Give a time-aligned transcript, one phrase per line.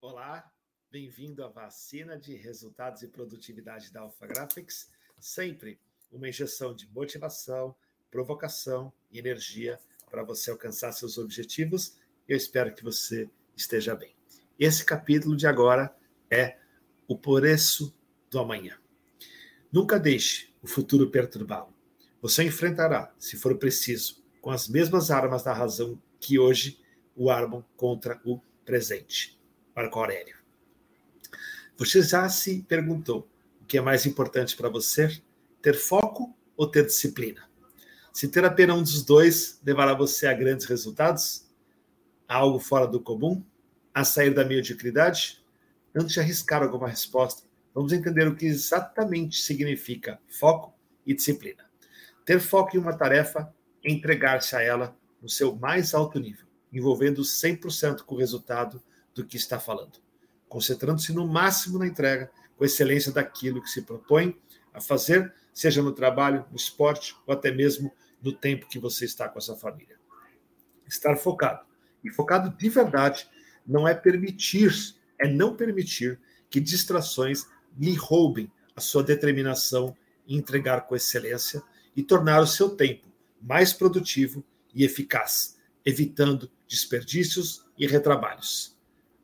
[0.00, 0.48] Olá,
[0.92, 4.88] bem-vindo à vacina de resultados e produtividade da Alpha Graphics.
[5.18, 5.80] Sempre
[6.12, 7.74] uma injeção de motivação,
[8.08, 9.76] provocação e energia
[10.08, 11.98] para você alcançar seus objetivos.
[12.28, 14.14] Eu espero que você esteja bem.
[14.56, 15.92] Esse capítulo de agora
[16.30, 16.56] é
[17.08, 17.92] o preço
[18.30, 18.78] do amanhã.
[19.72, 21.74] Nunca deixe o futuro perturbá-lo.
[22.22, 26.80] Você enfrentará, se for preciso, com as mesmas armas da razão que hoje
[27.16, 29.37] o armam contra o presente.
[29.78, 30.34] Marco Aurélio.
[31.76, 33.28] Você já se perguntou
[33.62, 35.22] o que é mais importante para você?
[35.62, 37.48] Ter foco ou ter disciplina?
[38.12, 41.46] Se ter apenas um dos dois levará você a grandes resultados?
[42.26, 43.40] A algo fora do comum?
[43.94, 45.40] A sair da mediocridade?
[45.94, 50.74] Antes de arriscar alguma resposta, vamos entender o que exatamente significa foco
[51.06, 51.64] e disciplina.
[52.24, 53.54] Ter foco em uma tarefa
[53.84, 58.82] é entregar-se a ela no seu mais alto nível, envolvendo 100% com o resultado
[59.18, 59.98] do que está falando,
[60.48, 64.40] concentrando-se no máximo na entrega, com excelência daquilo que se propõe
[64.72, 69.28] a fazer, seja no trabalho, no esporte ou até mesmo no tempo que você está
[69.28, 69.96] com a sua família.
[70.86, 71.66] Estar focado.
[72.02, 73.28] E focado de verdade
[73.66, 74.72] não é permitir,
[75.18, 81.60] é não permitir que distrações lhe roubem a sua determinação em entregar com excelência
[81.96, 83.08] e tornar o seu tempo
[83.40, 88.77] mais produtivo e eficaz, evitando desperdícios e retrabalhos.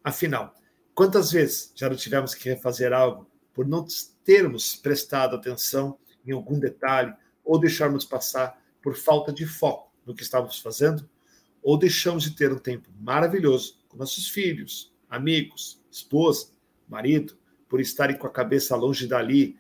[0.05, 0.55] Afinal,
[0.95, 3.87] quantas vezes já não tivemos que refazer algo por não
[4.23, 10.23] termos prestado atenção em algum detalhe ou deixarmos passar por falta de foco no que
[10.23, 11.09] estávamos fazendo?
[11.63, 16.49] Ou deixamos de ter um tempo maravilhoso com nossos filhos, amigos, esposa,
[16.87, 19.57] marido, por estarem com a cabeça longe dali,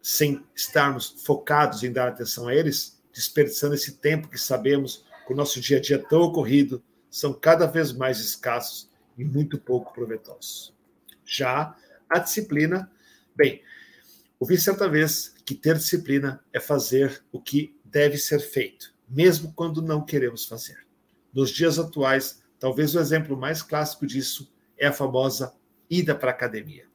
[0.00, 5.36] sem estarmos focados em dar atenção a eles, desperdiçando esse tempo que sabemos que o
[5.36, 6.80] nosso dia a dia tão ocorrido
[7.10, 10.74] são cada vez mais escassos e muito pouco proveitosos.
[11.24, 11.76] Já
[12.08, 12.90] a disciplina,
[13.34, 13.62] bem,
[14.38, 19.82] ouvi certa vez que ter disciplina é fazer o que deve ser feito, mesmo quando
[19.82, 20.86] não queremos fazer.
[21.32, 25.54] Nos dias atuais, talvez o exemplo mais clássico disso é a famosa
[25.88, 26.86] ida para a academia.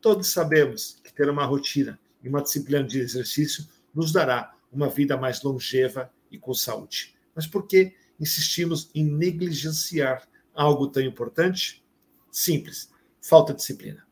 [0.00, 5.16] Todos sabemos que ter uma rotina e uma disciplina de exercício nos dará uma vida
[5.16, 7.14] mais longeva e com saúde.
[7.34, 10.26] Mas por que insistimos em negligenciar
[10.56, 11.84] algo tão importante?
[12.30, 12.90] Simples,
[13.20, 14.04] falta de disciplina.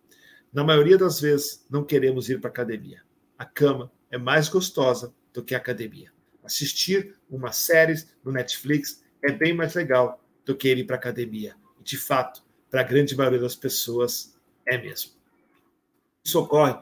[0.52, 3.02] Na maioria das vezes, não queremos ir para a academia.
[3.36, 6.12] A cama é mais gostosa do que a academia.
[6.44, 11.56] Assistir uma série no Netflix é bem mais legal do que ir para a academia.
[11.80, 15.12] E, de fato, para a grande maioria das pessoas, é mesmo.
[16.22, 16.78] Isso ocorre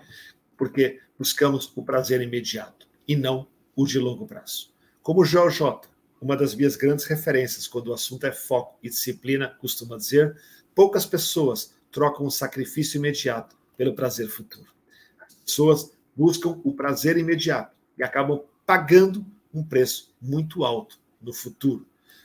[0.56, 4.72] porque buscamos o prazer imediato e não o de longo prazo.
[5.03, 5.89] Como o George J
[6.22, 10.41] uma das minhas grandes referências quando o assunto é foco e disciplina, costuma dizer,
[10.72, 14.72] poucas pessoas trocam o sacrifício imediato pelo prazer futuro.
[15.21, 21.84] As pessoas buscam o prazer imediato e acabam pagando um preço muito alto no futuro.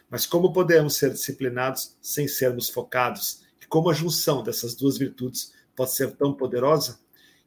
[0.10, 3.42] Mas como podemos ser disciplinados sem sermos focados?
[3.60, 7.00] E como a junção dessas duas virtudes pode ser tão poderosa?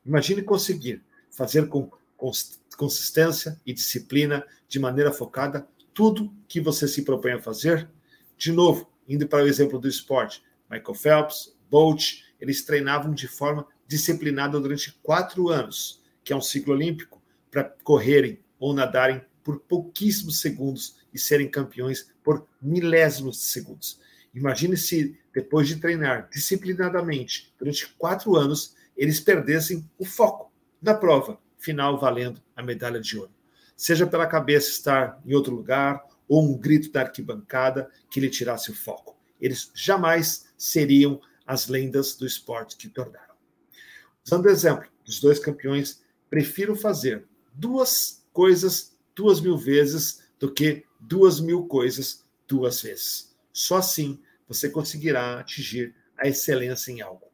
[0.05, 1.91] Imagine conseguir fazer com
[2.77, 5.67] consistência e disciplina de maneira focada
[6.00, 7.87] tudo que você se propõe a fazer.
[8.34, 13.66] De novo, indo para o exemplo do esporte, Michael Phelps, Bolt, eles treinavam de forma
[13.87, 20.41] disciplinada durante quatro anos, que é um ciclo olímpico, para correrem ou nadarem por pouquíssimos
[20.41, 24.00] segundos e serem campeões por milésimos de segundos.
[24.34, 30.50] Imagine se, depois de treinar disciplinadamente durante quatro anos, eles perdessem o foco
[30.81, 33.40] na prova final, valendo a medalha de ouro
[33.81, 38.71] seja pela cabeça estar em outro lugar ou um grito da arquibancada que lhe tirasse
[38.71, 39.19] o foco.
[39.41, 43.35] Eles jamais seriam as lendas do esporte que tornaram.
[44.23, 50.85] Usando o exemplo dos dois campeões, prefiro fazer duas coisas duas mil vezes do que
[51.01, 53.35] duas mil coisas duas vezes.
[53.51, 57.29] Só assim você conseguirá atingir a excelência em algo.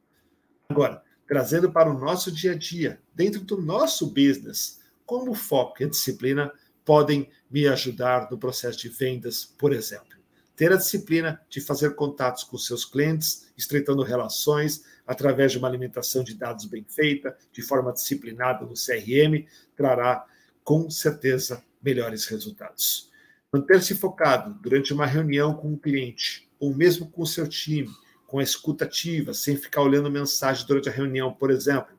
[0.68, 5.80] Agora, trazendo para o nosso dia a dia, dentro do nosso business, como o foco
[5.80, 6.52] e a disciplina
[6.84, 10.16] podem me ajudar no processo de vendas, por exemplo.
[10.54, 16.24] Ter a disciplina de fazer contatos com seus clientes, estreitando relações através de uma alimentação
[16.24, 20.26] de dados bem feita, de forma disciplinada no CRM, trará
[20.64, 23.10] com certeza melhores resultados.
[23.52, 27.90] Manter-se focado durante uma reunião com um cliente, ou mesmo com o seu time,
[28.26, 31.94] com a escuta ativa, sem ficar olhando mensagem durante a reunião, por exemplo,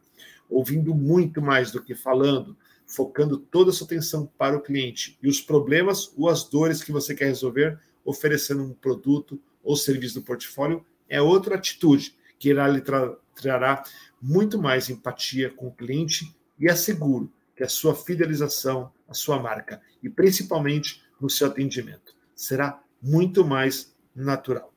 [0.49, 2.57] ouvindo muito mais do que falando,
[2.87, 6.91] focando toda a sua atenção para o cliente e os problemas ou as dores que
[6.91, 12.67] você quer resolver, oferecendo um produto ou serviço do portfólio, é outra atitude que irá
[12.67, 13.83] lhe tra trará
[14.19, 19.79] muito mais empatia com o cliente e asseguro que a sua fidelização, a sua marca
[20.01, 24.73] e principalmente no seu atendimento será muito mais natural,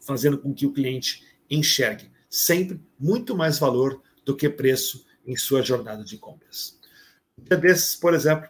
[0.00, 5.62] fazendo com que o cliente enxergue sempre muito mais valor do que preço em sua
[5.62, 6.78] jornada de compras.
[7.38, 8.48] Um dia desses, por exemplo,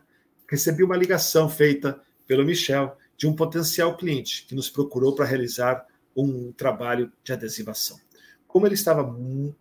[0.48, 5.86] recebi uma ligação feita pelo Michel de um potencial cliente que nos procurou para realizar
[6.16, 7.98] um trabalho de adesivação.
[8.46, 9.14] Como ele estava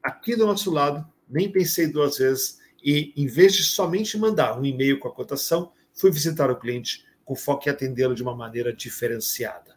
[0.03, 4.63] aqui do nosso lado, nem pensei duas vezes e, em vez de somente mandar um
[4.63, 8.71] e-mail com a cotação, fui visitar o cliente com foco em atendê-lo de uma maneira
[8.71, 9.75] diferenciada.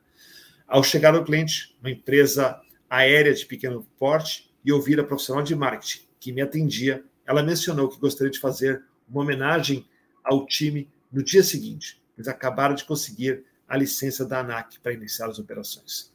[0.66, 2.60] Ao chegar ao cliente, uma empresa
[2.90, 7.88] aérea de pequeno porte, e ouvir a profissional de marketing que me atendia, ela mencionou
[7.88, 9.86] que gostaria de fazer uma homenagem
[10.22, 12.02] ao time no dia seguinte.
[12.16, 16.12] Eles acabaram de conseguir a licença da ANAC para iniciar as operações.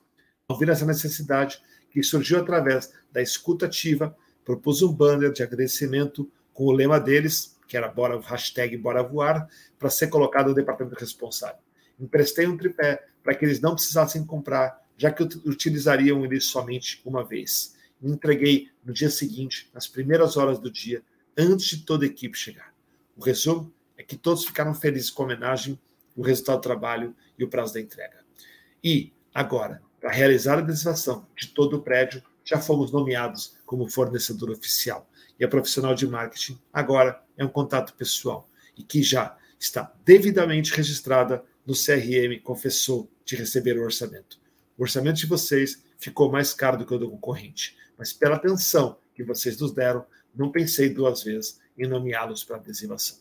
[0.47, 1.61] Ao ver essa necessidade,
[1.91, 7.57] que surgiu através da escuta ativa, propus um banner de agradecimento com o lema deles,
[7.67, 9.47] que era bora, hashtag Bora Voar,
[9.79, 11.61] para ser colocado no departamento responsável.
[11.99, 17.23] Emprestei um tripé para que eles não precisassem comprar, já que utilizariam ele somente uma
[17.23, 17.75] vez.
[18.01, 21.01] Entreguei no dia seguinte, nas primeiras horas do dia,
[21.37, 22.72] antes de toda a equipe chegar.
[23.15, 25.79] O resumo é que todos ficaram felizes com a homenagem,
[26.15, 28.23] o resultado do trabalho e o prazo da entrega.
[28.83, 34.49] E, agora, para realizar a adesivação de todo o prédio, já fomos nomeados como fornecedor
[34.49, 35.09] oficial.
[35.39, 40.73] E a profissional de marketing agora é um contato pessoal e que já está devidamente
[40.73, 44.39] registrada no CRM, confessou de receber o orçamento.
[44.77, 48.97] O orçamento de vocês ficou mais caro do que o do concorrente, mas pela atenção
[49.15, 50.05] que vocês nos deram,
[50.35, 53.17] não pensei duas vezes em nomeá-los para adesivação.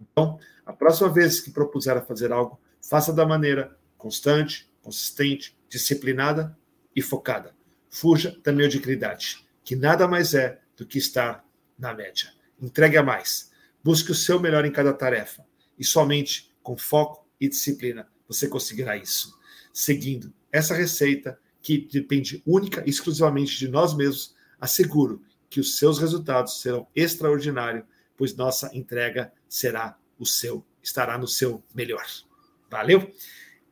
[0.00, 6.56] Então, a próxima vez que propuser a fazer algo, faça da maneira constante, consistente, disciplinada
[6.94, 7.54] e focada.
[7.88, 11.44] Fuja da mediocridade, que nada mais é do que estar
[11.78, 12.32] na média.
[12.60, 13.50] Entregue a mais.
[13.82, 15.44] Busque o seu melhor em cada tarefa.
[15.78, 19.38] E somente com foco e disciplina você conseguirá isso.
[19.72, 25.98] Seguindo essa receita, que depende única e exclusivamente de nós mesmos, asseguro que os seus
[25.98, 27.84] resultados serão extraordinários,
[28.16, 32.04] pois nossa entrega será o seu, estará no seu melhor.
[32.70, 33.12] Valeu?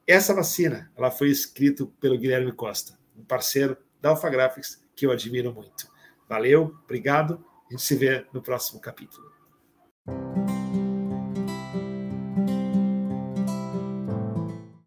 [0.06, 5.12] Essa vacina, ela foi escrita pelo Guilherme Costa, um parceiro da Alpha Graphics que eu
[5.12, 5.88] admiro muito.
[6.28, 7.44] Valeu, obrigado.
[7.68, 9.30] A gente se vê no próximo capítulo.